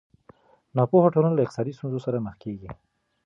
[0.77, 2.69] ناپوهه ټولنه له اقتصادي ستونزو سره مخ کېږي.